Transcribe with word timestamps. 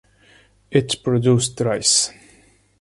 It 0.71 1.03
produced 1.03 1.59
rice. 1.61 2.09